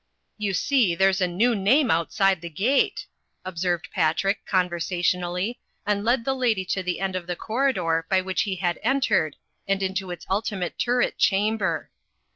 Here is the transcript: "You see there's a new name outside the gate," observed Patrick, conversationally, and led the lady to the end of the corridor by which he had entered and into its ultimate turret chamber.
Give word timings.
"You 0.39 0.55
see 0.55 0.95
there's 0.95 1.21
a 1.21 1.27
new 1.27 1.53
name 1.53 1.91
outside 1.91 2.41
the 2.41 2.49
gate," 2.49 3.05
observed 3.45 3.89
Patrick, 3.93 4.43
conversationally, 4.47 5.59
and 5.85 6.03
led 6.03 6.25
the 6.25 6.33
lady 6.33 6.65
to 6.73 6.81
the 6.81 6.99
end 6.99 7.15
of 7.15 7.27
the 7.27 7.35
corridor 7.35 8.07
by 8.09 8.19
which 8.19 8.41
he 8.41 8.55
had 8.55 8.79
entered 8.81 9.35
and 9.67 9.83
into 9.83 10.09
its 10.09 10.25
ultimate 10.27 10.79
turret 10.79 11.19
chamber. 11.19 11.91